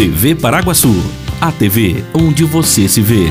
TV 0.00 0.34
Paraguaçu, 0.34 0.96
a 1.38 1.52
TV 1.52 2.02
onde 2.14 2.42
você 2.42 2.88
se 2.88 3.02
vê. 3.02 3.28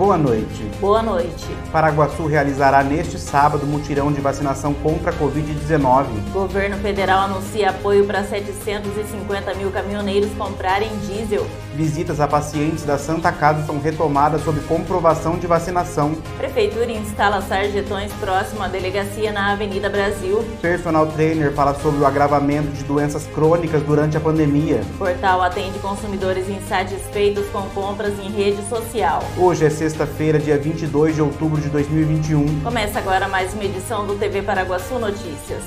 Boa 0.00 0.16
noite. 0.16 0.62
Boa 0.80 1.02
noite. 1.02 1.46
Paraguaçu 1.70 2.24
realizará 2.24 2.82
neste 2.82 3.18
sábado 3.18 3.66
mutirão 3.66 4.10
de 4.10 4.18
vacinação 4.18 4.72
contra 4.72 5.10
a 5.10 5.14
Covid-19. 5.14 6.06
Governo 6.32 6.78
federal 6.78 7.24
anuncia 7.24 7.68
apoio 7.68 8.06
para 8.06 8.24
750 8.24 9.54
mil 9.56 9.70
caminhoneiros 9.70 10.30
comprarem 10.38 10.88
diesel. 11.00 11.46
Visitas 11.74 12.18
a 12.18 12.26
pacientes 12.26 12.82
da 12.84 12.96
Santa 12.96 13.30
Casa 13.30 13.66
são 13.66 13.78
retomadas 13.78 14.42
sob 14.42 14.58
comprovação 14.60 15.38
de 15.38 15.46
vacinação. 15.46 16.14
Prefeitura 16.38 16.90
instala 16.90 17.42
sarjetões 17.42 18.10
próximo 18.14 18.62
à 18.62 18.68
delegacia 18.68 19.30
na 19.30 19.52
Avenida 19.52 19.90
Brasil. 19.90 20.42
Personal 20.62 21.08
trainer 21.08 21.52
fala 21.52 21.74
sobre 21.74 22.00
o 22.00 22.06
agravamento 22.06 22.70
de 22.70 22.84
doenças 22.84 23.26
crônicas 23.26 23.82
durante 23.82 24.16
a 24.16 24.20
pandemia. 24.20 24.80
Portal 24.96 25.42
atende 25.42 25.78
consumidores 25.78 26.48
insatisfeitos 26.48 27.46
com 27.50 27.68
compras 27.74 28.18
em 28.18 28.30
rede 28.30 28.66
social. 28.66 29.22
Hoje 29.36 29.66
é 29.66 29.70
sexta-feira, 29.90 30.38
dia 30.38 30.56
22 30.56 31.16
de 31.16 31.22
outubro 31.22 31.60
de 31.60 31.68
2021. 31.68 32.62
Começa 32.62 33.00
agora 33.00 33.26
mais 33.26 33.52
uma 33.54 33.64
edição 33.64 34.06
do 34.06 34.14
TV 34.14 34.40
Paraguaçu 34.40 35.00
Notícias. 35.00 35.64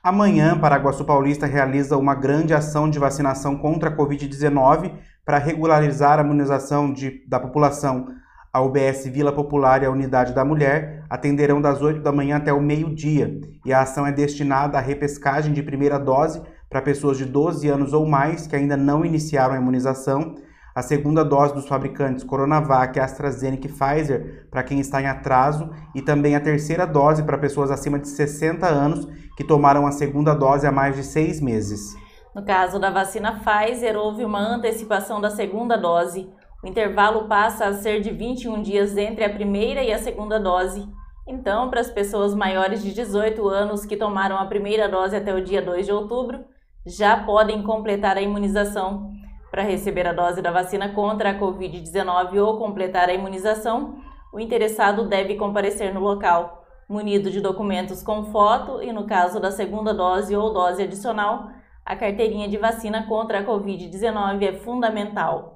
Amanhã, 0.00 0.56
Paraguaçu 0.56 1.04
Paulista 1.04 1.46
realiza 1.46 1.96
uma 1.96 2.14
grande 2.14 2.54
ação 2.54 2.88
de 2.88 3.00
vacinação 3.00 3.56
contra 3.56 3.90
a 3.90 3.96
Covid-19 3.96 4.92
para 5.24 5.38
regularizar 5.38 6.20
a 6.20 6.22
imunização 6.22 6.92
de, 6.92 7.26
da 7.26 7.40
população. 7.40 8.14
A 8.54 8.62
UBS 8.62 9.08
Vila 9.08 9.32
Popular 9.32 9.82
e 9.82 9.86
a 9.86 9.90
Unidade 9.90 10.32
da 10.32 10.44
Mulher 10.44 11.02
atenderão 11.10 11.60
das 11.60 11.82
8 11.82 12.00
da 12.00 12.12
manhã 12.12 12.36
até 12.36 12.52
o 12.52 12.62
meio-dia 12.62 13.40
e 13.66 13.72
a 13.72 13.82
ação 13.82 14.06
é 14.06 14.12
destinada 14.12 14.78
à 14.78 14.80
repescagem 14.80 15.52
de 15.52 15.60
primeira 15.60 15.98
dose 15.98 16.40
para 16.70 16.80
pessoas 16.80 17.18
de 17.18 17.24
12 17.24 17.68
anos 17.68 17.92
ou 17.92 18.06
mais 18.06 18.46
que 18.46 18.54
ainda 18.54 18.76
não 18.76 19.04
iniciaram 19.04 19.54
a 19.54 19.58
imunização 19.58 20.36
a 20.72 20.82
segunda 20.82 21.24
dose 21.24 21.52
dos 21.52 21.66
fabricantes 21.66 22.22
Coronavac, 22.22 22.96
AstraZeneca 23.00 23.66
e 23.66 23.72
Pfizer 23.72 24.46
para 24.52 24.62
quem 24.62 24.78
está 24.78 25.02
em 25.02 25.06
atraso 25.06 25.68
e 25.92 26.00
também 26.00 26.36
a 26.36 26.40
terceira 26.40 26.86
dose 26.86 27.24
para 27.24 27.36
pessoas 27.36 27.72
acima 27.72 27.98
de 27.98 28.06
60 28.06 28.64
anos 28.68 29.04
que 29.36 29.42
tomaram 29.42 29.84
a 29.84 29.90
segunda 29.90 30.32
dose 30.32 30.64
há 30.64 30.70
mais 30.70 30.94
de 30.94 31.02
seis 31.02 31.40
meses. 31.40 31.96
No 32.32 32.44
caso 32.44 32.80
da 32.80 32.90
vacina 32.90 33.40
Pfizer, 33.40 33.96
houve 33.96 34.24
uma 34.24 34.40
antecipação 34.40 35.20
da 35.20 35.30
segunda 35.30 35.76
dose. 35.76 36.28
O 36.64 36.66
intervalo 36.66 37.28
passa 37.28 37.66
a 37.66 37.74
ser 37.74 38.00
de 38.00 38.10
21 38.10 38.62
dias 38.62 38.96
entre 38.96 39.22
a 39.22 39.28
primeira 39.28 39.82
e 39.82 39.92
a 39.92 39.98
segunda 39.98 40.40
dose. 40.40 40.88
Então, 41.28 41.68
para 41.68 41.82
as 41.82 41.90
pessoas 41.90 42.34
maiores 42.34 42.82
de 42.82 42.94
18 42.94 43.46
anos 43.46 43.84
que 43.84 43.98
tomaram 43.98 44.38
a 44.38 44.46
primeira 44.46 44.88
dose 44.88 45.14
até 45.14 45.34
o 45.34 45.44
dia 45.44 45.60
2 45.60 45.84
de 45.84 45.92
outubro, 45.92 46.42
já 46.86 47.18
podem 47.22 47.62
completar 47.62 48.16
a 48.16 48.22
imunização. 48.22 49.12
Para 49.50 49.62
receber 49.62 50.06
a 50.06 50.14
dose 50.14 50.40
da 50.40 50.50
vacina 50.50 50.88
contra 50.88 51.32
a 51.32 51.38
Covid-19 51.38 52.42
ou 52.42 52.56
completar 52.56 53.10
a 53.10 53.14
imunização, 53.14 53.96
o 54.32 54.40
interessado 54.40 55.06
deve 55.06 55.34
comparecer 55.34 55.92
no 55.92 56.00
local, 56.00 56.64
munido 56.88 57.30
de 57.30 57.42
documentos 57.42 58.02
com 58.02 58.24
foto 58.32 58.82
e, 58.82 58.90
no 58.90 59.06
caso 59.06 59.38
da 59.38 59.50
segunda 59.50 59.92
dose 59.92 60.34
ou 60.34 60.50
dose 60.50 60.82
adicional, 60.82 61.50
a 61.84 61.94
carteirinha 61.94 62.48
de 62.48 62.56
vacina 62.56 63.06
contra 63.06 63.40
a 63.40 63.44
Covid-19 63.44 64.42
é 64.42 64.52
fundamental. 64.54 65.54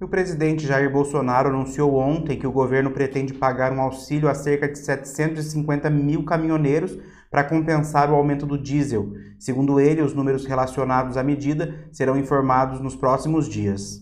O 0.00 0.06
presidente 0.06 0.64
Jair 0.64 0.88
Bolsonaro 0.92 1.48
anunciou 1.48 1.96
ontem 1.96 2.38
que 2.38 2.46
o 2.46 2.52
governo 2.52 2.92
pretende 2.92 3.34
pagar 3.34 3.72
um 3.72 3.80
auxílio 3.80 4.28
a 4.28 4.34
cerca 4.34 4.68
de 4.68 4.78
750 4.78 5.90
mil 5.90 6.24
caminhoneiros 6.24 6.96
para 7.28 7.42
compensar 7.42 8.08
o 8.08 8.14
aumento 8.14 8.46
do 8.46 8.56
diesel. 8.56 9.12
Segundo 9.40 9.80
ele, 9.80 10.00
os 10.00 10.14
números 10.14 10.46
relacionados 10.46 11.16
à 11.16 11.24
medida 11.24 11.88
serão 11.90 12.16
informados 12.16 12.80
nos 12.80 12.94
próximos 12.94 13.48
dias. 13.48 14.00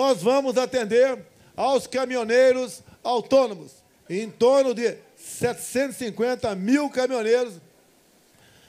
Nós 0.00 0.20
vamos 0.20 0.58
atender 0.58 1.24
aos 1.56 1.86
caminhoneiros 1.86 2.82
autônomos. 3.04 3.84
Em 4.08 4.28
torno 4.28 4.74
de 4.74 4.96
750 5.14 6.52
mil 6.56 6.90
caminhoneiros 6.90 7.60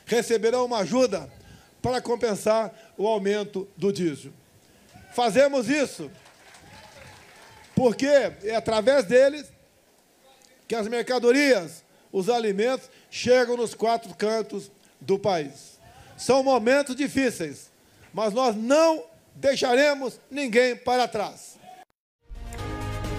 receberão 0.05 0.65
uma 0.65 0.79
ajuda 0.79 1.27
para 1.81 1.99
compensar 1.99 2.71
o 2.95 3.07
aumento 3.07 3.67
do 3.75 3.91
diesel. 3.91 4.31
Fazemos 5.11 5.69
isso 5.69 6.09
porque 7.75 8.05
é 8.05 8.55
através 8.55 9.05
deles 9.05 9.51
que 10.67 10.75
as 10.75 10.87
mercadorias, 10.87 11.83
os 12.11 12.29
alimentos 12.29 12.89
chegam 13.09 13.57
nos 13.57 13.73
quatro 13.73 14.13
cantos 14.15 14.71
do 14.99 15.17
país. 15.17 15.79
São 16.15 16.43
momentos 16.43 16.95
difíceis, 16.95 17.71
mas 18.13 18.33
nós 18.33 18.55
não 18.55 19.03
deixaremos 19.35 20.19
ninguém 20.29 20.75
para 20.75 21.07
trás. 21.07 21.57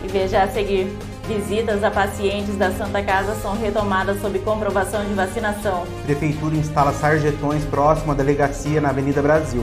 E 0.04 0.09
veja 0.09 0.42
a 0.42 0.48
seguir: 0.48 0.86
visitas 1.26 1.82
a 1.82 1.91
pacientes 1.91 2.56
da 2.56 2.72
Santa 2.72 3.03
Casa 3.03 3.34
são 3.41 3.54
retomadas 3.56 4.20
sob 4.20 4.38
comprovação 4.41 5.04
de 5.04 5.14
vacinação. 5.14 5.86
Prefeitura 6.04 6.54
instala 6.56 6.92
sarjetões 6.92 7.64
próximo 7.64 8.12
à 8.12 8.14
delegacia 8.14 8.80
na 8.80 8.91
Avenida 8.91 9.20
Brasil. 9.20 9.62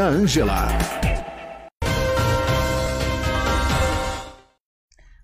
Ângela. 0.00 0.68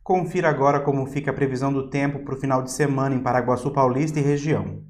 Confira 0.02 0.48
agora 0.48 0.80
como 0.80 1.06
fica 1.06 1.30
a 1.30 1.34
previsão 1.34 1.72
do 1.72 1.88
tempo 1.90 2.20
para 2.20 2.34
o 2.34 2.36
final 2.36 2.62
de 2.62 2.70
semana 2.70 3.14
em 3.14 3.20
Paraguaçu 3.20 3.70
Paulista 3.70 4.18
e 4.20 4.22
região. 4.22 4.82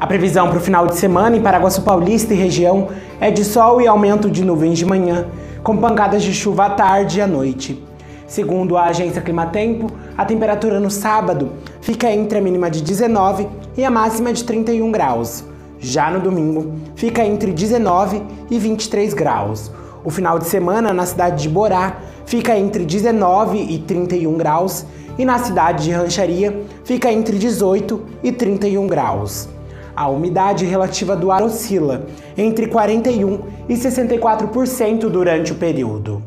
A 0.00 0.06
previsão 0.06 0.48
para 0.48 0.58
o 0.58 0.60
final 0.60 0.86
de 0.86 0.96
semana 0.96 1.36
em 1.36 1.42
Paraguaçu 1.42 1.82
Paulista 1.82 2.32
e 2.32 2.36
região 2.36 2.88
é 3.20 3.30
de 3.30 3.44
sol 3.44 3.80
e 3.80 3.86
aumento 3.86 4.30
de 4.30 4.44
nuvens 4.44 4.78
de 4.78 4.86
manhã, 4.86 5.28
com 5.62 5.76
pancadas 5.76 6.22
de 6.22 6.32
chuva 6.32 6.66
à 6.66 6.70
tarde 6.70 7.18
e 7.18 7.20
à 7.20 7.26
noite. 7.26 7.87
Segundo 8.28 8.76
a 8.76 8.84
agência 8.84 9.22
Climatempo, 9.22 9.90
a 10.14 10.22
temperatura 10.22 10.78
no 10.78 10.90
sábado 10.90 11.52
fica 11.80 12.12
entre 12.12 12.38
a 12.38 12.42
mínima 12.42 12.70
de 12.70 12.82
19 12.82 13.48
e 13.74 13.82
a 13.82 13.90
máxima 13.90 14.30
de 14.34 14.44
31 14.44 14.92
graus. 14.92 15.42
Já 15.80 16.10
no 16.10 16.20
domingo, 16.20 16.74
fica 16.94 17.24
entre 17.24 17.52
19 17.52 18.22
e 18.50 18.58
23 18.58 19.14
graus. 19.14 19.72
O 20.04 20.10
final 20.10 20.38
de 20.38 20.46
semana 20.46 20.92
na 20.92 21.06
cidade 21.06 21.42
de 21.42 21.48
Borá 21.48 21.96
fica 22.26 22.54
entre 22.54 22.84
19 22.84 23.56
e 23.56 23.78
31 23.78 24.36
graus 24.36 24.84
e 25.18 25.24
na 25.24 25.38
cidade 25.38 25.84
de 25.84 25.92
Rancharia 25.92 26.64
fica 26.84 27.10
entre 27.10 27.38
18 27.38 28.02
e 28.22 28.30
31 28.30 28.86
graus. 28.86 29.48
A 29.96 30.06
umidade 30.06 30.66
relativa 30.66 31.16
do 31.16 31.30
ar 31.30 31.42
oscila 31.42 32.06
entre 32.36 32.66
41 32.66 33.40
e 33.70 33.74
64% 33.74 35.08
durante 35.08 35.52
o 35.52 35.54
período. 35.54 36.17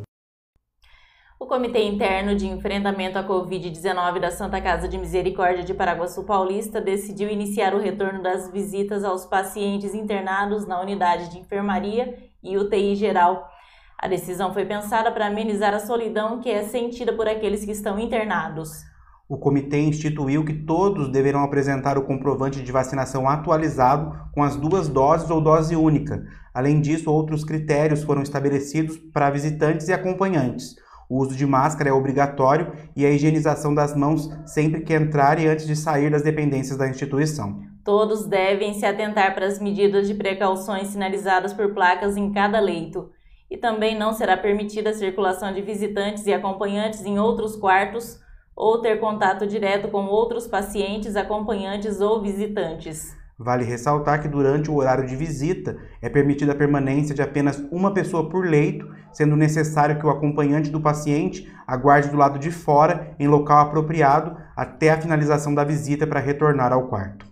Comitê 1.51 1.83
Interno 1.83 2.33
de 2.33 2.47
Enfrentamento 2.47 3.19
à 3.19 3.27
Covid-19 3.27 4.21
da 4.21 4.31
Santa 4.31 4.61
Casa 4.61 4.87
de 4.87 4.97
Misericórdia 4.97 5.65
de 5.65 5.73
Paraguaçu 5.73 6.23
Paulista 6.23 6.79
decidiu 6.79 7.29
iniciar 7.29 7.75
o 7.75 7.77
retorno 7.77 8.23
das 8.23 8.49
visitas 8.49 9.03
aos 9.03 9.25
pacientes 9.25 9.93
internados 9.93 10.65
na 10.65 10.79
unidade 10.79 11.29
de 11.29 11.39
enfermaria 11.39 12.17
e 12.41 12.57
UTI 12.57 12.95
geral. 12.95 13.49
A 13.97 14.07
decisão 14.07 14.53
foi 14.53 14.63
pensada 14.63 15.11
para 15.11 15.27
amenizar 15.27 15.73
a 15.73 15.81
solidão 15.81 16.39
que 16.39 16.49
é 16.49 16.63
sentida 16.63 17.11
por 17.11 17.27
aqueles 17.27 17.65
que 17.65 17.71
estão 17.71 17.99
internados 17.99 18.89
o 19.31 19.37
comitê 19.37 19.79
instituiu 19.79 20.43
que 20.43 20.51
todos 20.51 21.09
deverão 21.09 21.41
apresentar 21.41 21.97
o 21.97 22.01
comprovante 22.01 22.61
de 22.61 22.69
vacinação 22.69 23.29
atualizado 23.29 24.13
com 24.33 24.43
as 24.43 24.57
duas 24.57 24.89
doses 24.89 25.29
ou 25.29 25.39
dose 25.39 25.73
única. 25.73 26.21
Além 26.53 26.81
disso, 26.81 27.09
outros 27.09 27.45
critérios 27.45 28.03
foram 28.03 28.21
estabelecidos 28.21 28.97
para 28.97 29.29
visitantes 29.29 29.87
e 29.87 29.93
acompanhantes. 29.93 30.75
O 31.11 31.17
uso 31.17 31.35
de 31.35 31.45
máscara 31.45 31.89
é 31.89 31.91
obrigatório 31.91 32.71
e 32.95 33.05
a 33.05 33.09
higienização 33.09 33.75
das 33.75 33.93
mãos 33.93 34.29
sempre 34.45 34.79
que 34.79 34.93
entrar 34.93 35.37
e 35.41 35.45
antes 35.45 35.67
de 35.67 35.75
sair 35.75 36.09
das 36.09 36.21
dependências 36.21 36.77
da 36.77 36.87
instituição. 36.87 37.59
Todos 37.83 38.25
devem 38.25 38.73
se 38.73 38.85
atentar 38.85 39.35
para 39.35 39.45
as 39.45 39.59
medidas 39.59 40.07
de 40.07 40.13
precauções 40.13 40.87
sinalizadas 40.87 41.53
por 41.53 41.73
placas 41.73 42.15
em 42.15 42.31
cada 42.31 42.61
leito. 42.61 43.09
E 43.49 43.57
também 43.57 43.93
não 43.99 44.13
será 44.13 44.37
permitida 44.37 44.91
a 44.91 44.93
circulação 44.93 45.53
de 45.53 45.61
visitantes 45.61 46.25
e 46.27 46.33
acompanhantes 46.33 47.03
em 47.03 47.19
outros 47.19 47.57
quartos 47.57 48.17
ou 48.55 48.79
ter 48.79 48.97
contato 49.01 49.45
direto 49.45 49.89
com 49.89 50.05
outros 50.05 50.47
pacientes, 50.47 51.17
acompanhantes 51.17 51.99
ou 51.99 52.21
visitantes. 52.21 53.13
Vale 53.43 53.63
ressaltar 53.63 54.21
que 54.21 54.27
durante 54.27 54.69
o 54.69 54.75
horário 54.75 55.07
de 55.07 55.15
visita 55.15 55.75
é 55.99 56.07
permitida 56.07 56.51
a 56.51 56.55
permanência 56.55 57.15
de 57.15 57.23
apenas 57.23 57.57
uma 57.71 57.91
pessoa 57.91 58.29
por 58.29 58.45
leito, 58.45 58.87
sendo 59.11 59.35
necessário 59.35 59.97
que 59.97 60.05
o 60.05 60.11
acompanhante 60.11 60.69
do 60.69 60.79
paciente 60.79 61.51
aguarde 61.65 62.09
do 62.09 62.17
lado 62.17 62.37
de 62.37 62.51
fora, 62.51 63.15
em 63.19 63.27
local 63.27 63.57
apropriado, 63.57 64.37
até 64.55 64.91
a 64.91 65.01
finalização 65.01 65.55
da 65.55 65.63
visita 65.63 66.05
para 66.05 66.19
retornar 66.19 66.71
ao 66.71 66.87
quarto. 66.87 67.25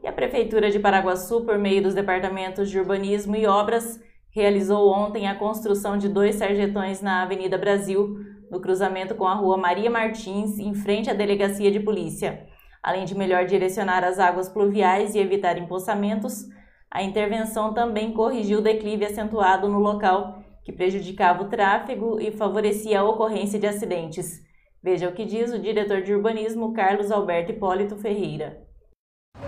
E 0.00 0.06
a 0.06 0.12
Prefeitura 0.12 0.70
de 0.70 0.78
Paraguaçu, 0.78 1.44
por 1.44 1.58
meio 1.58 1.82
dos 1.82 1.94
departamentos 1.94 2.70
de 2.70 2.78
urbanismo 2.78 3.34
e 3.34 3.46
obras, 3.46 4.00
realizou 4.30 4.92
ontem 4.92 5.26
a 5.26 5.34
construção 5.34 5.98
de 5.98 6.08
dois 6.08 6.36
sarjetões 6.36 7.02
na 7.02 7.22
Avenida 7.22 7.58
Brasil, 7.58 8.16
no 8.48 8.60
cruzamento 8.60 9.16
com 9.16 9.26
a 9.26 9.34
rua 9.34 9.56
Maria 9.56 9.90
Martins, 9.90 10.58
em 10.58 10.72
frente 10.72 11.10
à 11.10 11.14
delegacia 11.14 11.70
de 11.70 11.80
polícia. 11.80 12.51
Além 12.82 13.04
de 13.04 13.14
melhor 13.14 13.44
direcionar 13.46 14.02
as 14.02 14.18
águas 14.18 14.48
pluviais 14.48 15.14
e 15.14 15.18
evitar 15.18 15.56
empoçamentos, 15.56 16.44
a 16.90 17.02
intervenção 17.02 17.72
também 17.72 18.12
corrigiu 18.12 18.58
o 18.58 18.62
declive 18.62 19.04
acentuado 19.04 19.68
no 19.68 19.78
local, 19.78 20.42
que 20.64 20.72
prejudicava 20.72 21.42
o 21.42 21.48
tráfego 21.48 22.20
e 22.20 22.32
favorecia 22.32 23.00
a 23.00 23.04
ocorrência 23.04 23.58
de 23.58 23.66
acidentes. 23.66 24.40
Veja 24.82 25.08
o 25.08 25.12
que 25.12 25.24
diz 25.24 25.52
o 25.52 25.60
diretor 25.60 26.02
de 26.02 26.12
urbanismo 26.12 26.72
Carlos 26.72 27.12
Alberto 27.12 27.52
Hipólito 27.52 27.96
Ferreira. 27.96 28.58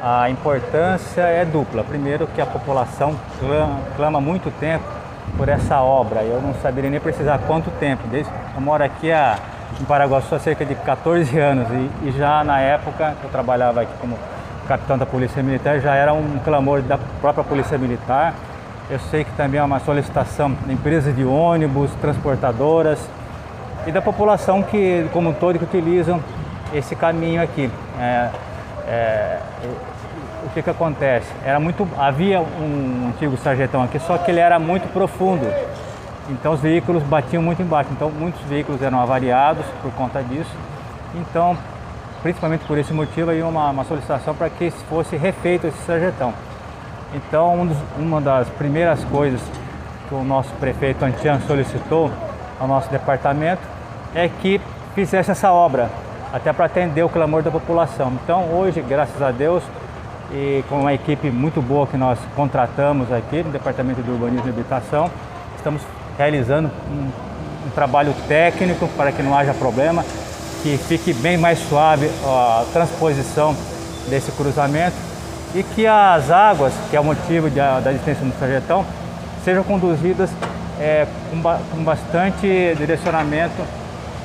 A 0.00 0.30
importância 0.30 1.22
é 1.22 1.44
dupla. 1.44 1.82
Primeiro, 1.82 2.26
que 2.28 2.40
a 2.40 2.46
população 2.46 3.14
clama, 3.96 4.20
muito 4.20 4.50
tempo 4.60 4.84
por 5.36 5.48
essa 5.48 5.82
obra. 5.82 6.22
Eu 6.22 6.40
não 6.40 6.54
saberia 6.54 6.90
nem 6.90 7.00
precisar 7.00 7.38
quanto 7.46 7.70
tempo. 7.78 8.06
Desde, 8.08 8.32
eu 8.54 8.60
moro 8.60 8.84
aqui 8.84 9.10
há, 9.10 9.38
em 9.80 9.84
Paraguaçu 9.84 10.34
há 10.34 10.38
cerca 10.38 10.64
de 10.64 10.74
14 10.74 11.38
anos 11.38 11.68
e, 11.70 12.08
e, 12.08 12.12
já 12.12 12.44
na 12.44 12.60
época 12.60 13.14
que 13.20 13.24
eu 13.24 13.30
trabalhava 13.30 13.82
aqui 13.82 13.92
como 14.00 14.16
capitão 14.68 14.96
da 14.96 15.04
Polícia 15.04 15.42
Militar, 15.42 15.80
já 15.80 15.94
era 15.94 16.12
um 16.12 16.38
clamor 16.38 16.80
da 16.80 16.98
própria 17.20 17.44
Polícia 17.44 17.76
Militar. 17.76 18.34
Eu 18.88 18.98
sei 18.98 19.24
que 19.24 19.32
também 19.32 19.60
é 19.60 19.64
uma 19.64 19.80
solicitação 19.80 20.52
de 20.66 20.72
empresas 20.72 21.14
de 21.14 21.24
ônibus, 21.24 21.90
transportadoras 22.00 22.98
e 23.86 23.92
da 23.92 24.00
população 24.00 24.62
que, 24.62 25.06
como 25.12 25.30
um 25.30 25.32
todo, 25.34 25.58
que 25.58 25.64
utilizam 25.64 26.20
esse 26.72 26.94
caminho 26.94 27.42
aqui. 27.42 27.70
É, 27.98 28.30
é, 28.86 29.38
o 30.44 30.50
que 30.50 30.62
que 30.62 30.70
acontece? 30.70 31.26
Era 31.44 31.58
muito, 31.58 31.88
havia 31.98 32.40
um 32.40 33.08
antigo 33.08 33.36
sarjetão 33.36 33.82
aqui, 33.82 33.98
só 33.98 34.18
que 34.18 34.30
ele 34.30 34.40
era 34.40 34.58
muito 34.58 34.90
profundo. 34.92 35.46
Então 36.28 36.52
os 36.52 36.60
veículos 36.60 37.02
batiam 37.02 37.42
muito 37.42 37.62
embaixo. 37.62 37.90
Então 37.92 38.10
muitos 38.10 38.40
veículos 38.42 38.82
eram 38.82 39.00
avariados 39.00 39.64
por 39.82 39.92
conta 39.92 40.22
disso. 40.22 40.50
Então, 41.14 41.56
principalmente 42.22 42.64
por 42.64 42.78
esse 42.78 42.92
motivo, 42.92 43.30
aí 43.30 43.42
uma, 43.42 43.70
uma 43.70 43.84
solicitação 43.84 44.34
para 44.34 44.48
que 44.50 44.70
fosse 44.70 45.16
refeito 45.16 45.66
esse 45.66 45.78
sarjetão. 45.84 46.32
Então, 47.14 47.60
um 47.60 47.66
dos, 47.66 47.78
uma 47.98 48.20
das 48.20 48.48
primeiras 48.48 49.04
coisas 49.04 49.40
que 50.08 50.14
o 50.14 50.24
nosso 50.24 50.50
prefeito 50.54 51.04
Antian 51.04 51.40
solicitou 51.46 52.10
ao 52.58 52.66
nosso 52.66 52.90
departamento 52.90 53.62
é 54.14 54.28
que 54.28 54.60
fizesse 54.94 55.30
essa 55.30 55.52
obra, 55.52 55.88
até 56.32 56.52
para 56.52 56.66
atender 56.66 57.02
o 57.04 57.08
clamor 57.08 57.42
da 57.42 57.50
população. 57.50 58.12
Então, 58.22 58.50
hoje, 58.52 58.80
graças 58.80 59.20
a 59.22 59.30
Deus, 59.30 59.62
e 60.32 60.64
com 60.68 60.80
uma 60.80 60.92
equipe 60.92 61.30
muito 61.30 61.60
boa 61.62 61.86
que 61.86 61.96
nós 61.96 62.18
contratamos 62.34 63.12
aqui 63.12 63.42
no 63.42 63.50
Departamento 63.50 64.02
de 64.02 64.10
Urbanismo 64.10 64.46
e 64.46 64.50
Habitação. 64.50 65.10
Estamos 65.56 65.82
realizando 66.16 66.70
um, 66.90 67.66
um 67.66 67.70
trabalho 67.74 68.14
técnico 68.28 68.88
para 68.96 69.12
que 69.12 69.22
não 69.22 69.36
haja 69.36 69.52
problema, 69.54 70.04
que 70.62 70.78
fique 70.78 71.12
bem 71.12 71.36
mais 71.36 71.58
suave 71.68 72.10
a 72.24 72.64
transposição 72.72 73.54
desse 74.08 74.32
cruzamento 74.32 74.96
e 75.54 75.62
que 75.62 75.86
as 75.86 76.30
águas, 76.30 76.72
que 76.90 76.96
é 76.96 77.00
o 77.00 77.04
motivo 77.04 77.48
da, 77.50 77.80
da 77.80 77.92
existência 77.92 78.24
do 78.24 78.32
trajetão, 78.38 78.84
sejam 79.44 79.62
conduzidas 79.62 80.30
é, 80.80 81.06
com, 81.30 81.40
ba 81.40 81.60
com, 81.70 81.84
bastante 81.84 82.74
direcionamento 82.76 83.62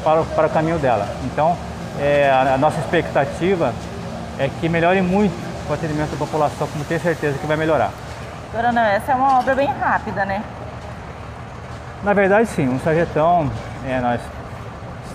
para, 0.03 0.23
para 0.23 0.47
o 0.47 0.49
caminho 0.49 0.79
dela. 0.79 1.07
Então, 1.25 1.55
é, 1.99 2.29
a, 2.29 2.53
a 2.53 2.57
nossa 2.57 2.79
expectativa 2.79 3.73
é 4.39 4.49
que 4.59 4.69
melhore 4.69 5.01
muito 5.01 5.33
o 5.69 5.73
atendimento 5.73 6.11
da 6.11 6.17
população, 6.17 6.67
como 6.67 6.83
tenho 6.85 6.99
certeza 6.99 7.37
que 7.37 7.45
vai 7.45 7.57
melhorar. 7.57 7.91
Coronel, 8.51 8.85
essa 8.85 9.11
é 9.11 9.15
uma 9.15 9.39
obra 9.39 9.53
bem 9.53 9.67
rápida, 9.67 10.25
né? 10.25 10.41
Na 12.03 12.13
verdade, 12.13 12.47
sim. 12.47 12.67
Um 12.67 12.79
sarjetão 12.79 13.49
é, 13.85 13.99
nós, 13.99 14.21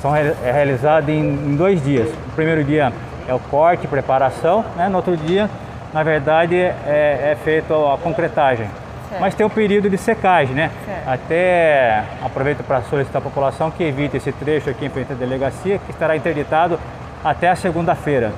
são 0.00 0.14
é 0.14 0.34
realizado 0.42 1.08
em, 1.08 1.20
em, 1.20 1.56
dois 1.56 1.82
dias. 1.82 2.08
O 2.08 2.32
primeiro 2.34 2.62
dia 2.62 2.92
é 3.26 3.34
o 3.34 3.38
corte, 3.38 3.86
preparação, 3.86 4.64
né? 4.76 4.88
no 4.88 4.96
outro 4.96 5.16
dia, 5.16 5.48
na 5.92 6.02
verdade, 6.02 6.56
é, 6.56 7.32
é 7.32 7.38
feito 7.42 7.72
a 7.72 7.96
concretagem. 7.96 8.66
Certo. 9.08 9.20
Mas 9.20 9.34
tem 9.34 9.46
um 9.46 9.50
período 9.50 9.88
de 9.88 9.96
secagem, 9.96 10.54
né? 10.54 10.70
Certo. 10.84 11.08
Até 11.08 12.04
aproveito 12.22 12.62
para 12.64 12.82
solicitar 12.82 13.20
à 13.20 13.24
população 13.24 13.70
que 13.70 13.84
evite 13.84 14.16
esse 14.16 14.32
trecho 14.32 14.68
aqui 14.68 14.86
em 14.86 14.90
frente 14.90 15.12
à 15.12 15.14
delegacia, 15.14 15.78
que 15.78 15.90
estará 15.90 16.16
interditado 16.16 16.78
até 17.24 17.48
a 17.48 17.56
segunda-feira. 17.56 18.32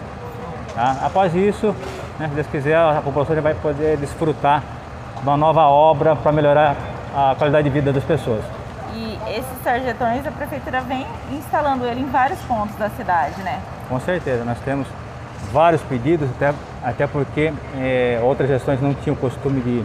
Tá? 0.75 0.99
Após 1.03 1.35
isso, 1.35 1.75
né, 2.19 2.29
se 2.29 2.35
Deus 2.35 2.47
quiser, 2.49 2.77
a 2.77 3.01
população 3.03 3.35
já 3.35 3.41
vai 3.41 3.55
poder 3.55 3.97
desfrutar 3.97 4.63
de 5.17 5.23
uma 5.23 5.37
nova 5.37 5.63
obra 5.63 6.15
para 6.15 6.31
melhorar 6.31 6.77
a 7.17 7.35
qualidade 7.35 7.65
de 7.65 7.71
vida 7.71 7.95
das 7.95 8.05
pessoas. 8.05 8.45
E 8.95 9.19
esses 9.31 9.63
sarjetões, 9.65 10.27
a 10.27 10.31
prefeitura 10.31 10.83
vem 10.83 11.07
instalando 11.33 11.87
ele 11.87 12.03
em 12.03 12.11
vários 12.11 12.39
pontos 12.41 12.77
da 12.77 12.91
cidade, 12.91 13.43
né? 13.43 13.59
Com 13.89 13.99
certeza, 13.99 14.45
nós 14.45 14.59
temos 14.61 14.87
vários 15.51 15.81
pedidos, 15.81 16.29
até, 16.37 16.53
até 16.85 17.07
porque 17.07 17.53
é, 17.79 18.21
outras 18.23 18.51
gestões 18.51 18.83
não 18.83 18.93
tinham 18.93 19.15
o 19.15 19.19
costume 19.19 19.63
de 19.63 19.85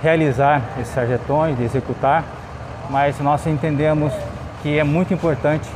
realizar 0.00 0.62
esses 0.80 0.94
sarjetões, 0.94 1.56
de 1.56 1.64
executar, 1.64 2.22
mas 2.88 3.18
nós 3.18 3.44
entendemos 3.48 4.12
que 4.62 4.78
é 4.78 4.84
muito 4.84 5.12
importante 5.12 5.68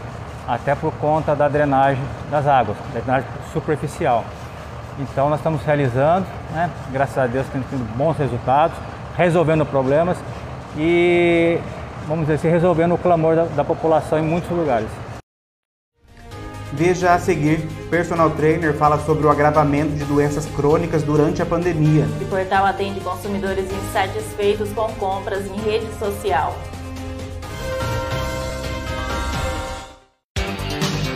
até 0.46 0.76
por 0.76 0.92
conta 0.94 1.34
da 1.34 1.48
drenagem 1.48 2.02
das 2.30 2.46
águas, 2.46 2.76
da 2.92 3.00
drenagem 3.00 3.28
superficial. 3.52 4.24
Então 5.00 5.28
nós 5.28 5.40
estamos 5.40 5.64
realizando, 5.64 6.26
né? 6.52 6.70
graças 6.92 7.18
a 7.18 7.26
Deus 7.26 7.46
temos 7.48 7.68
tido 7.68 7.84
bons 7.96 8.16
resultados, 8.16 8.76
resolvendo 9.16 9.66
problemas 9.66 10.16
e, 10.76 11.58
vamos 12.06 12.26
dizer 12.26 12.34
assim, 12.34 12.48
resolvendo 12.48 12.94
o 12.94 12.98
clamor 12.98 13.36
da, 13.36 13.44
da 13.44 13.64
população 13.64 14.18
em 14.18 14.22
muitos 14.22 14.50
lugares. 14.50 14.88
Veja 16.72 17.14
a 17.14 17.18
seguir, 17.20 17.60
personal 17.88 18.30
trainer 18.30 18.74
fala 18.74 18.98
sobre 18.98 19.24
o 19.24 19.30
agravamento 19.30 19.92
de 19.92 20.04
doenças 20.04 20.44
crônicas 20.56 21.04
durante 21.04 21.40
a 21.40 21.46
pandemia. 21.46 22.04
O 22.20 22.24
portal 22.24 22.66
atende 22.66 22.98
consumidores 22.98 23.66
insatisfeitos 23.72 24.72
com 24.72 24.92
compras 24.94 25.46
em 25.46 25.56
rede 25.60 25.86
social. 26.00 26.52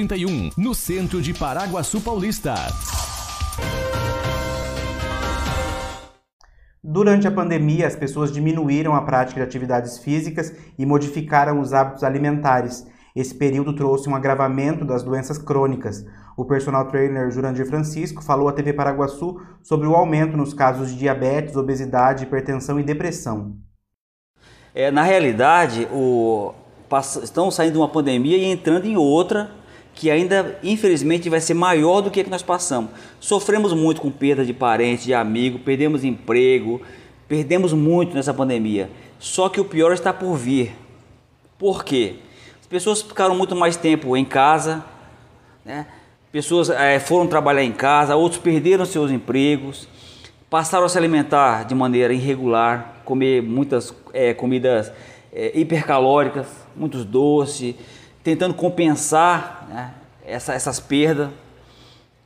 31, 0.00 0.50
no 0.56 0.74
centro 0.74 1.20
de 1.20 1.34
Paraguaçu 1.34 2.00
Paulista. 2.00 2.54
Durante 6.82 7.28
a 7.28 7.30
pandemia, 7.30 7.86
as 7.86 7.94
pessoas 7.94 8.32
diminuíram 8.32 8.94
a 8.94 9.02
prática 9.02 9.40
de 9.40 9.46
atividades 9.46 9.98
físicas 9.98 10.54
e 10.78 10.86
modificaram 10.86 11.60
os 11.60 11.74
hábitos 11.74 12.02
alimentares. 12.02 12.86
Esse 13.14 13.34
período 13.34 13.74
trouxe 13.74 14.08
um 14.08 14.14
agravamento 14.14 14.86
das 14.86 15.02
doenças 15.02 15.36
crônicas. 15.36 16.06
O 16.34 16.46
personal 16.46 16.86
trainer 16.88 17.30
Jurandir 17.30 17.66
Francisco 17.66 18.22
falou 18.22 18.48
à 18.48 18.52
TV 18.52 18.72
Paraguaçu 18.72 19.38
sobre 19.62 19.86
o 19.86 19.94
aumento 19.94 20.34
nos 20.34 20.54
casos 20.54 20.90
de 20.90 20.96
diabetes, 20.96 21.56
obesidade, 21.56 22.24
hipertensão 22.24 22.80
e 22.80 22.82
depressão. 22.82 23.56
É, 24.74 24.90
na 24.90 25.02
realidade, 25.02 25.86
o, 25.92 26.54
estão 27.22 27.50
saindo 27.50 27.72
de 27.72 27.78
uma 27.78 27.88
pandemia 27.88 28.38
e 28.38 28.44
entrando 28.44 28.86
em 28.86 28.96
outra 28.96 29.59
que 29.94 30.10
ainda 30.10 30.58
infelizmente 30.62 31.28
vai 31.28 31.40
ser 31.40 31.54
maior 31.54 32.00
do 32.00 32.10
que, 32.10 32.24
que 32.24 32.30
nós 32.30 32.42
passamos. 32.42 32.90
Sofremos 33.18 33.72
muito 33.72 34.00
com 34.00 34.10
perda 34.10 34.44
de 34.44 34.52
parente, 34.52 35.04
de 35.04 35.14
amigo, 35.14 35.58
perdemos 35.58 36.04
emprego, 36.04 36.80
perdemos 37.28 37.72
muito 37.72 38.14
nessa 38.14 38.32
pandemia. 38.32 38.90
Só 39.18 39.48
que 39.48 39.60
o 39.60 39.64
pior 39.64 39.92
está 39.92 40.12
por 40.12 40.36
vir. 40.36 40.72
Por 41.58 41.84
quê? 41.84 42.16
As 42.60 42.66
pessoas 42.66 43.02
ficaram 43.02 43.36
muito 43.36 43.54
mais 43.54 43.76
tempo 43.76 44.16
em 44.16 44.24
casa, 44.24 44.84
né? 45.64 45.86
pessoas 46.32 46.70
é, 46.70 46.98
foram 46.98 47.26
trabalhar 47.26 47.64
em 47.64 47.72
casa, 47.72 48.16
outros 48.16 48.40
perderam 48.40 48.86
seus 48.86 49.10
empregos, 49.10 49.88
passaram 50.48 50.86
a 50.86 50.88
se 50.88 50.96
alimentar 50.96 51.64
de 51.64 51.74
maneira 51.74 52.14
irregular, 52.14 53.02
comer 53.04 53.42
muitas 53.42 53.92
é, 54.12 54.32
comidas 54.32 54.90
é, 55.32 55.58
hipercalóricas, 55.58 56.46
muitos 56.74 57.04
doces 57.04 57.74
tentando 58.22 58.54
compensar 58.54 59.59
né, 59.70 59.92
essa, 60.26 60.52
essas 60.52 60.80
perdas, 60.80 61.30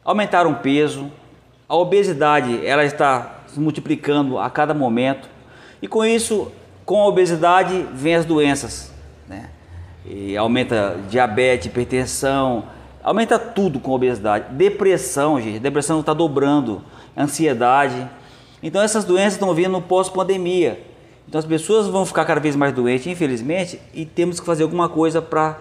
aumentaram 0.04 0.50
o 0.50 0.56
peso, 0.56 1.12
a 1.68 1.76
obesidade 1.76 2.66
ela 2.66 2.84
está 2.84 3.40
se 3.46 3.60
multiplicando 3.60 4.38
a 4.38 4.50
cada 4.50 4.74
momento 4.74 5.28
e 5.80 5.86
com 5.86 6.04
isso, 6.04 6.50
com 6.86 7.02
a 7.02 7.06
obesidade 7.06 7.86
vem 7.92 8.14
as 8.14 8.24
doenças, 8.24 8.92
né? 9.28 9.50
E 10.06 10.36
aumenta 10.36 10.98
diabetes, 11.08 11.66
hipertensão, 11.66 12.64
aumenta 13.02 13.38
tudo 13.38 13.78
com 13.78 13.92
obesidade, 13.92 14.52
depressão, 14.54 15.40
gente, 15.40 15.58
depressão 15.58 16.00
está 16.00 16.12
dobrando, 16.12 16.82
ansiedade. 17.16 18.08
Então 18.62 18.80
essas 18.82 19.04
doenças 19.04 19.34
estão 19.34 19.54
vindo 19.54 19.80
pós-pandemia. 19.80 20.80
Então 21.28 21.38
as 21.38 21.44
pessoas 21.44 21.86
vão 21.86 22.04
ficar 22.04 22.24
cada 22.24 22.40
vez 22.40 22.54
mais 22.56 22.72
doentes, 22.72 23.06
infelizmente, 23.06 23.80
e 23.94 24.04
temos 24.04 24.40
que 24.40 24.46
fazer 24.46 24.62
alguma 24.62 24.88
coisa 24.88 25.22
para 25.22 25.58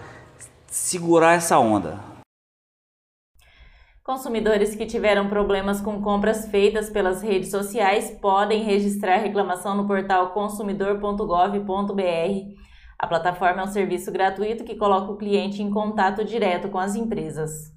segurar 0.74 1.34
essa 1.34 1.56
onda. 1.56 2.00
Consumidores 4.02 4.74
que 4.74 4.84
tiveram 4.84 5.28
problemas 5.28 5.80
com 5.80 6.02
compras 6.02 6.48
feitas 6.48 6.90
pelas 6.90 7.22
redes 7.22 7.52
sociais 7.52 8.10
podem 8.20 8.64
registrar 8.64 9.18
reclamação 9.18 9.76
no 9.76 9.86
portal 9.86 10.32
consumidor.gov.br. 10.32 12.02
A 12.98 13.06
plataforma 13.06 13.62
é 13.62 13.64
um 13.64 13.68
serviço 13.68 14.10
gratuito 14.10 14.64
que 14.64 14.74
coloca 14.74 15.12
o 15.12 15.16
cliente 15.16 15.62
em 15.62 15.70
contato 15.70 16.24
direto 16.24 16.68
com 16.68 16.78
as 16.78 16.96
empresas. 16.96 17.72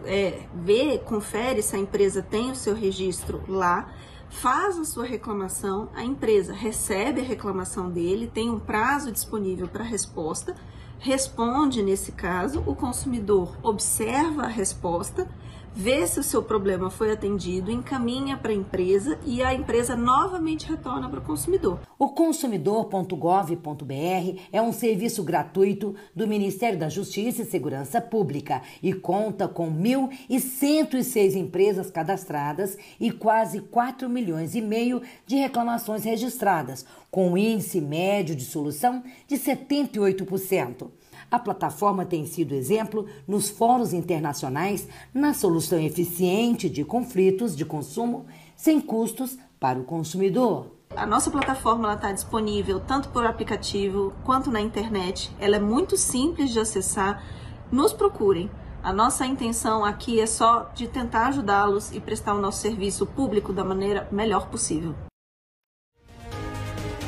é, 0.05 0.41
vê, 0.53 0.97
confere 0.97 1.61
se 1.61 1.75
a 1.75 1.79
empresa 1.79 2.21
tem 2.21 2.51
o 2.51 2.55
seu 2.55 2.73
registro 2.73 3.43
lá, 3.47 3.93
faz 4.29 4.79
a 4.79 4.85
sua 4.85 5.05
reclamação, 5.05 5.89
a 5.93 6.03
empresa 6.03 6.53
recebe 6.53 7.21
a 7.21 7.23
reclamação 7.23 7.89
dele, 7.89 8.31
tem 8.33 8.49
um 8.49 8.59
prazo 8.59 9.11
disponível 9.11 9.67
para 9.67 9.83
resposta, 9.83 10.55
responde 10.99 11.83
nesse 11.83 12.11
caso, 12.11 12.63
o 12.65 12.75
consumidor 12.75 13.57
observa 13.61 14.43
a 14.43 14.47
resposta 14.47 15.27
vê 15.73 16.05
se 16.05 16.19
o 16.19 16.23
seu 16.23 16.43
problema 16.43 16.89
foi 16.89 17.11
atendido, 17.11 17.71
encaminha 17.71 18.37
para 18.37 18.51
a 18.51 18.55
empresa 18.55 19.17
e 19.25 19.41
a 19.41 19.53
empresa 19.53 19.95
novamente 19.95 20.67
retorna 20.67 21.09
para 21.09 21.19
o 21.19 21.23
consumidor. 21.23 21.79
O 21.97 22.09
consumidor.gov.br 22.09 24.39
é 24.51 24.61
um 24.61 24.73
serviço 24.73 25.23
gratuito 25.23 25.95
do 26.15 26.27
Ministério 26.27 26.77
da 26.77 26.89
Justiça 26.89 27.41
e 27.41 27.45
Segurança 27.45 28.01
Pública 28.01 28.61
e 28.81 28.93
conta 28.93 29.47
com 29.47 29.71
1.106 29.71 31.35
empresas 31.35 31.89
cadastradas 31.89 32.77
e 32.99 33.11
quase 33.11 33.61
4 33.61 34.09
milhões 34.09 34.55
e 34.55 34.61
meio 34.61 35.01
de 35.25 35.35
reclamações 35.35 36.03
registradas, 36.03 36.85
com 37.09 37.31
um 37.31 37.37
índice 37.37 37.79
médio 37.79 38.35
de 38.35 38.45
solução 38.45 39.03
de 39.27 39.37
78%. 39.37 40.89
A 41.29 41.37
plataforma 41.37 42.05
tem 42.05 42.25
sido 42.25 42.55
exemplo 42.55 43.05
nos 43.27 43.49
fóruns 43.49 43.93
internacionais 43.93 44.87
na 45.13 45.33
solução 45.33 45.79
eficiente 45.79 46.69
de 46.69 46.83
conflitos 46.83 47.55
de 47.55 47.65
consumo 47.65 48.25
sem 48.55 48.79
custos 48.79 49.37
para 49.59 49.79
o 49.79 49.83
consumidor. 49.83 50.67
A 50.95 51.05
nossa 51.05 51.31
plataforma 51.31 51.93
está 51.93 52.11
disponível 52.11 52.79
tanto 52.79 53.09
por 53.09 53.25
aplicativo 53.25 54.13
quanto 54.25 54.51
na 54.51 54.59
internet. 54.59 55.31
Ela 55.39 55.55
é 55.55 55.59
muito 55.59 55.95
simples 55.95 56.51
de 56.51 56.59
acessar. 56.59 57.23
Nos 57.71 57.93
procurem. 57.93 58.49
A 58.83 58.91
nossa 58.91 59.25
intenção 59.25 59.85
aqui 59.85 60.19
é 60.19 60.25
só 60.25 60.69
de 60.73 60.87
tentar 60.87 61.27
ajudá-los 61.27 61.91
e 61.91 61.99
prestar 61.99 62.33
o 62.33 62.41
nosso 62.41 62.61
serviço 62.61 63.05
público 63.05 63.53
da 63.53 63.63
maneira 63.63 64.07
melhor 64.11 64.47
possível. 64.49 64.93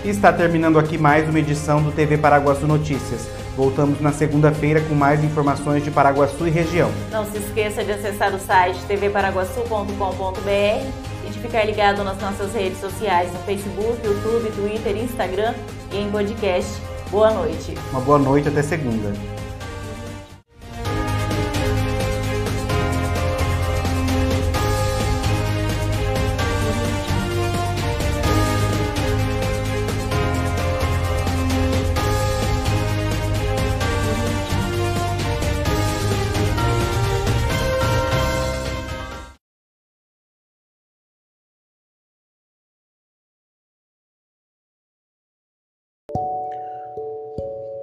Está 0.06 0.32
terminando 0.32 0.78
aqui 0.78 0.98
mais 0.98 1.28
uma 1.28 1.40
edição 1.40 1.82
do 1.82 1.92
TV 1.92 2.18
Paraguaçu 2.18 2.68
Notícias. 2.68 3.43
Voltamos 3.56 4.02
na 4.02 4.12
segunda-feira 4.12 4.82
com 4.82 4.96
mais 4.96 5.24
informações 5.24 5.84
de 5.84 5.92
Paraguaçu 5.92 6.48
e 6.48 6.50
região. 6.50 6.90
Não 7.12 7.24
se 7.26 7.38
esqueça 7.38 7.84
de 7.84 7.92
acessar 7.92 8.34
o 8.34 8.40
site 8.40 8.80
tvparaguaçu.com.br 8.88 11.28
e 11.28 11.30
de 11.30 11.40
ficar 11.40 11.64
ligado 11.64 12.04
nas 12.04 12.20
nossas 12.20 12.54
redes 12.54 12.80
sociais 12.80 13.32
no 13.32 13.40
Facebook, 13.40 14.04
YouTube, 14.04 14.52
Twitter, 14.56 14.98
Instagram 14.98 15.54
e 15.92 15.98
em 15.98 16.10
podcast. 16.10 16.82
Boa 17.12 17.32
noite. 17.32 17.76
Uma 17.92 18.02
boa 18.02 18.18
noite 18.18 18.48
até 18.48 18.64
segunda. 18.64 19.33